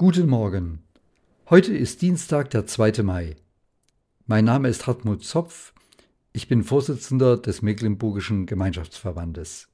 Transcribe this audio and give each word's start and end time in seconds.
Guten 0.00 0.30
Morgen. 0.30 0.78
Heute 1.50 1.76
ist 1.76 2.00
Dienstag, 2.00 2.48
der 2.48 2.64
2. 2.66 3.02
Mai. 3.02 3.36
Mein 4.24 4.46
Name 4.46 4.70
ist 4.70 4.86
Hartmut 4.86 5.22
Zopf. 5.22 5.74
Ich 6.32 6.48
bin 6.48 6.64
Vorsitzender 6.64 7.36
des 7.36 7.60
Mecklenburgischen 7.60 8.46
Gemeinschaftsverbandes. 8.46 9.68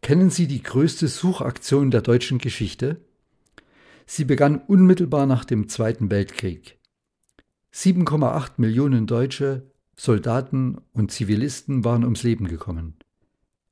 Kennen 0.00 0.30
Sie 0.30 0.46
die 0.46 0.62
größte 0.62 1.06
Suchaktion 1.06 1.90
der 1.90 2.00
deutschen 2.00 2.38
Geschichte? 2.38 3.02
Sie 4.06 4.24
begann 4.24 4.56
unmittelbar 4.56 5.26
nach 5.26 5.44
dem 5.44 5.68
Zweiten 5.68 6.10
Weltkrieg. 6.10 6.78
7,8 7.74 8.52
Millionen 8.56 9.06
Deutsche, 9.06 9.70
Soldaten 9.96 10.78
und 10.94 11.12
Zivilisten 11.12 11.84
waren 11.84 12.04
ums 12.04 12.22
Leben 12.22 12.48
gekommen. 12.48 12.94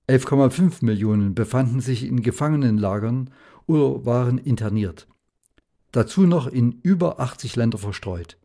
11,5 0.08 0.84
Millionen 0.84 1.34
befanden 1.34 1.80
sich 1.80 2.04
in 2.04 2.22
Gefangenenlagern 2.22 3.30
oder 3.66 4.04
waren 4.04 4.38
interniert. 4.38 5.06
Dazu 5.92 6.22
noch 6.22 6.46
in 6.46 6.80
über 6.82 7.20
80 7.20 7.56
Länder 7.56 7.78
verstreut. 7.78 8.38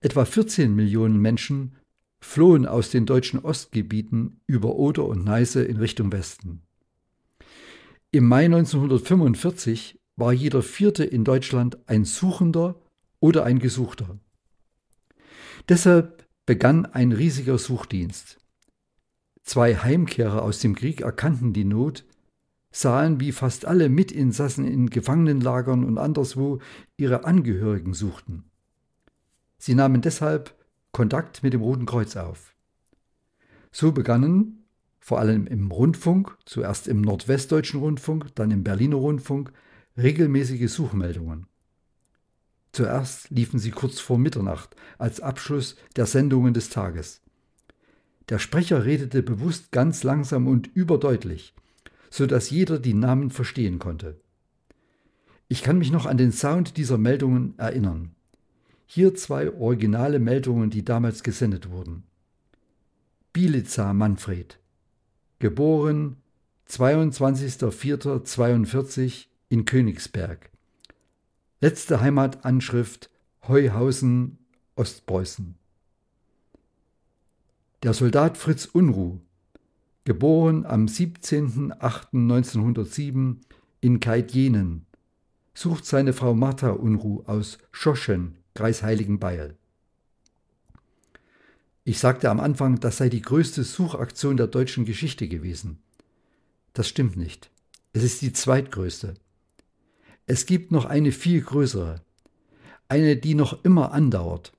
Etwa 0.00 0.24
14 0.24 0.74
Millionen 0.74 1.18
Menschen 1.18 1.76
flohen 2.20 2.66
aus 2.66 2.90
den 2.90 3.06
deutschen 3.06 3.40
Ostgebieten 3.40 4.40
über 4.46 4.76
Oder 4.76 5.04
und 5.04 5.24
Neiße 5.24 5.62
in 5.62 5.76
Richtung 5.76 6.12
Westen. 6.12 6.62
Im 8.10 8.28
Mai 8.28 8.44
1945 8.44 9.98
war 10.16 10.32
jeder 10.32 10.62
Vierte 10.62 11.04
in 11.04 11.24
Deutschland 11.24 11.78
ein 11.88 12.04
Suchender 12.04 12.80
oder 13.20 13.44
ein 13.44 13.58
Gesuchter. 13.58 14.18
Deshalb 15.68 16.26
begann 16.46 16.86
ein 16.86 17.12
riesiger 17.12 17.58
Suchdienst. 17.58 18.38
Zwei 19.42 19.76
Heimkehrer 19.76 20.42
aus 20.42 20.60
dem 20.60 20.74
Krieg 20.74 21.00
erkannten 21.00 21.52
die 21.52 21.64
Not, 21.64 22.04
sahen, 22.74 23.20
wie 23.20 23.32
fast 23.32 23.66
alle 23.66 23.88
Mitinsassen 23.88 24.66
in 24.66 24.90
Gefangenenlagern 24.90 25.84
und 25.84 25.96
anderswo 25.96 26.58
ihre 26.96 27.24
Angehörigen 27.24 27.94
suchten. 27.94 28.44
Sie 29.58 29.74
nahmen 29.74 30.02
deshalb 30.02 30.54
Kontakt 30.92 31.42
mit 31.42 31.52
dem 31.52 31.62
Roten 31.62 31.86
Kreuz 31.86 32.16
auf. 32.16 32.54
So 33.70 33.92
begannen, 33.92 34.64
vor 34.98 35.20
allem 35.20 35.46
im 35.46 35.70
Rundfunk, 35.70 36.36
zuerst 36.44 36.88
im 36.88 37.00
Nordwestdeutschen 37.00 37.80
Rundfunk, 37.80 38.34
dann 38.34 38.50
im 38.50 38.64
Berliner 38.64 38.96
Rundfunk, 38.96 39.52
regelmäßige 39.96 40.70
Suchmeldungen. 40.70 41.46
Zuerst 42.72 43.30
liefen 43.30 43.60
sie 43.60 43.70
kurz 43.70 44.00
vor 44.00 44.18
Mitternacht 44.18 44.74
als 44.98 45.20
Abschluss 45.20 45.76
der 45.94 46.06
Sendungen 46.06 46.54
des 46.54 46.70
Tages. 46.70 47.22
Der 48.30 48.40
Sprecher 48.40 48.84
redete 48.84 49.22
bewusst 49.22 49.70
ganz 49.70 50.02
langsam 50.02 50.48
und 50.48 50.66
überdeutlich, 50.66 51.54
so 52.14 52.26
dass 52.26 52.50
jeder 52.50 52.78
die 52.78 52.94
Namen 52.94 53.30
verstehen 53.30 53.80
konnte. 53.80 54.20
Ich 55.48 55.64
kann 55.64 55.78
mich 55.78 55.90
noch 55.90 56.06
an 56.06 56.16
den 56.16 56.30
Sound 56.30 56.76
dieser 56.76 56.96
Meldungen 56.96 57.58
erinnern. 57.58 58.14
Hier 58.86 59.16
zwei 59.16 59.52
originale 59.52 60.20
Meldungen, 60.20 60.70
die 60.70 60.84
damals 60.84 61.24
gesendet 61.24 61.70
wurden. 61.70 62.04
Bielitzer 63.32 63.92
Manfred, 63.94 64.60
geboren 65.40 66.18
22.04.42 66.70 69.24
in 69.48 69.64
Königsberg. 69.64 70.50
Letzte 71.60 72.00
Heimatanschrift 72.00 73.10
Heuhausen, 73.48 74.38
Ostpreußen. 74.76 75.56
Der 77.82 77.92
Soldat 77.92 78.38
Fritz 78.38 78.66
Unruh, 78.66 79.18
geboren 80.04 80.66
am 80.66 80.86
17.08.1907 80.86 83.36
in 83.80 84.00
Keitjenen, 84.00 84.84
sucht 85.54 85.86
seine 85.86 86.12
Frau 86.12 86.34
Martha 86.34 86.70
Unruh 86.70 87.22
aus 87.26 87.58
Schoschen, 87.72 88.36
Kreis 88.54 88.82
Heiligenbeil. 88.82 89.56
Ich 91.84 91.98
sagte 91.98 92.30
am 92.30 92.40
Anfang, 92.40 92.80
das 92.80 92.96
sei 92.96 93.08
die 93.08 93.22
größte 93.22 93.62
Suchaktion 93.62 94.36
der 94.36 94.46
deutschen 94.46 94.84
Geschichte 94.84 95.28
gewesen. 95.28 95.78
Das 96.72 96.88
stimmt 96.88 97.16
nicht. 97.16 97.50
Es 97.92 98.02
ist 98.02 98.22
die 98.22 98.32
zweitgrößte. 98.32 99.14
Es 100.26 100.46
gibt 100.46 100.72
noch 100.72 100.86
eine 100.86 101.12
viel 101.12 101.42
größere, 101.42 102.00
eine, 102.88 103.16
die 103.16 103.34
noch 103.34 103.64
immer 103.64 103.92
andauert, 103.92 104.52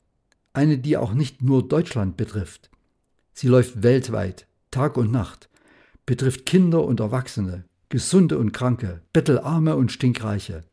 eine, 0.53 0.77
die 0.77 0.97
auch 0.97 1.13
nicht 1.13 1.41
nur 1.41 1.67
Deutschland 1.67 2.17
betrifft. 2.17 2.69
Sie 3.33 3.47
läuft 3.47 3.81
weltweit, 3.81 4.47
Tag 4.75 4.97
und 4.97 5.09
Nacht, 5.09 5.47
betrifft 6.05 6.45
Kinder 6.45 6.83
und 6.83 6.99
Erwachsene, 6.99 7.63
Gesunde 7.87 8.37
und 8.37 8.51
Kranke, 8.51 9.01
Bettelarme 9.13 9.77
und 9.77 9.89
Stinkreiche. 9.89 10.65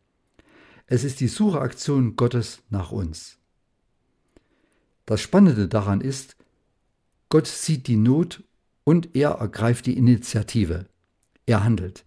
Es 0.87 1.05
ist 1.05 1.21
die 1.21 1.29
Sucheaktion 1.29 2.17
Gottes 2.17 2.65
nach 2.69 2.91
uns. 2.91 3.39
Das 5.07 5.21
Spannende 5.21 5.69
daran 5.69 6.01
ist, 6.01 6.35
Gott 7.29 7.47
sieht 7.47 7.87
die 7.87 7.95
Not 7.95 8.43
und 8.83 9.15
er 9.15 9.35
ergreift 9.35 9.87
die 9.87 9.97
Initiative. 9.97 10.87
Er 11.47 11.63
handelt. 11.63 12.05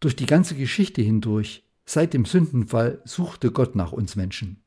Durch 0.00 0.14
die 0.14 0.26
ganze 0.26 0.56
Geschichte 0.56 1.00
hindurch, 1.00 1.64
seit 1.86 2.12
dem 2.12 2.26
Sündenfall, 2.26 3.00
suchte 3.06 3.50
Gott 3.50 3.76
nach 3.76 3.92
uns 3.92 4.14
Menschen. 4.14 4.62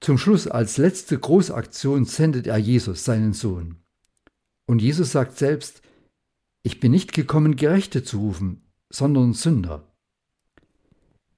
Zum 0.00 0.18
Schluss 0.18 0.46
als 0.46 0.76
letzte 0.76 1.18
Großaktion 1.18 2.04
sendet 2.04 2.46
er 2.46 2.58
Jesus, 2.58 3.06
seinen 3.06 3.32
Sohn. 3.32 3.78
Und 4.68 4.82
Jesus 4.82 5.12
sagt 5.12 5.38
selbst, 5.38 5.80
ich 6.62 6.78
bin 6.78 6.92
nicht 6.92 7.14
gekommen, 7.14 7.56
Gerechte 7.56 8.04
zu 8.04 8.18
rufen, 8.18 8.60
sondern 8.90 9.32
Sünder. 9.32 9.90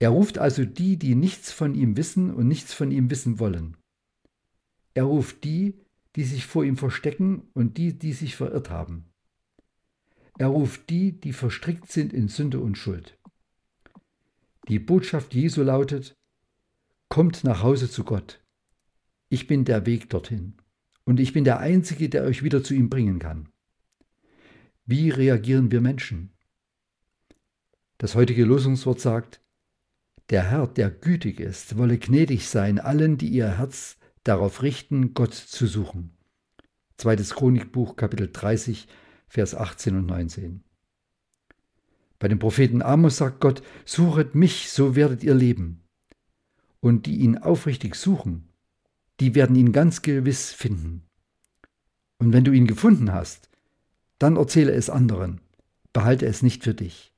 Er 0.01 0.09
ruft 0.11 0.39
also 0.39 0.65
die, 0.65 0.97
die 0.97 1.15
nichts 1.15 1.53
von 1.53 1.77
ihm 1.77 1.97
wissen 1.97 2.35
und 2.35 2.49
nichts 2.49 2.75
von 2.75 2.91
ihm 2.91 3.09
wissen 3.09 3.39
wollen. 3.39 3.77
Er 4.95 5.05
ruft 5.05 5.45
die, 5.45 5.79
die 6.17 6.25
sich 6.25 6.45
vor 6.45 6.65
ihm 6.65 6.77
verstecken 6.77 7.49
und 7.55 7.79
die, 7.79 7.97
die 7.97 8.15
sich 8.15 8.35
verirrt 8.35 8.69
haben. 8.69 9.05
Er 10.37 10.49
ruft 10.49 10.91
die, 10.91 11.13
die 11.13 11.33
verstrickt 11.33 11.93
sind 11.93 12.13
in 12.13 12.27
Sünde 12.27 12.59
und 12.59 12.77
Schuld. 12.79 13.17
Die 14.67 14.81
Botschaft 14.81 15.35
Jesu 15.35 15.63
lautet, 15.63 16.17
Kommt 17.09 17.45
nach 17.45 17.63
Hause 17.63 17.89
zu 17.89 18.03
Gott. 18.03 18.43
Ich 19.29 19.47
bin 19.47 19.65
der 19.65 19.87
Weg 19.87 20.11
dorthin 20.11 20.60
und 21.11 21.19
ich 21.19 21.33
bin 21.33 21.43
der 21.43 21.59
Einzige, 21.59 22.09
der 22.09 22.23
euch 22.23 22.45
wieder 22.45 22.63
zu 22.63 22.73
ihm 22.73 22.89
bringen 22.89 23.19
kann. 23.19 23.49
Wie 24.87 25.11
reagieren 25.11 25.73
wir 25.73 25.81
Menschen? 25.81 26.31
Das 27.99 28.15
heutige 28.15 28.45
Losungswort 28.45 29.01
sagt, 29.01 29.41
der 30.29 30.49
Herr, 30.49 30.69
der 30.69 30.89
gütig 30.89 31.41
ist, 31.41 31.77
wolle 31.77 31.99
gnädig 31.99 32.49
sein 32.49 32.79
allen, 32.79 33.19
die 33.19 33.27
ihr 33.27 33.59
Herz 33.59 33.99
darauf 34.23 34.63
richten, 34.63 35.13
Gott 35.13 35.35
zu 35.35 35.67
suchen. 35.67 36.17
Zweites 36.97 37.35
Chronikbuch, 37.35 37.97
Kapitel 37.97 38.31
30, 38.33 38.87
Vers 39.27 39.57
18 39.57 39.97
und 39.97 40.07
19. 40.07 40.63
Bei 42.21 42.29
dem 42.29 42.39
Propheten 42.39 42.83
Amos 42.83 43.17
sagt 43.17 43.41
Gott, 43.41 43.65
suchet 43.85 44.37
mich, 44.37 44.71
so 44.71 44.95
werdet 44.95 45.25
ihr 45.25 45.35
leben. 45.35 45.83
Und 46.79 47.07
die 47.07 47.17
ihn 47.17 47.37
aufrichtig 47.37 47.97
suchen, 47.97 48.50
die 49.21 49.35
werden 49.35 49.55
ihn 49.57 49.73
ganz 49.73 50.03
gewiss 50.03 50.53
finden. 50.53 51.07
Und 52.19 52.33
wenn 52.33 52.45
du 52.45 52.53
ihn 52.53 52.67
gefunden 52.67 53.13
hast, 53.13 53.49
dann 54.19 54.37
erzähle 54.37 54.73
es 54.73 54.91
anderen, 54.91 55.41
behalte 55.93 56.27
es 56.27 56.43
nicht 56.43 56.65
für 56.65 56.75
dich. 56.75 57.15